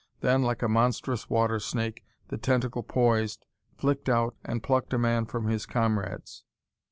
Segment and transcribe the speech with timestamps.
[0.21, 3.45] Then, like a monstrous water snake, the tentacle poised,
[3.77, 6.43] flicked out and plucked a man from his comrades.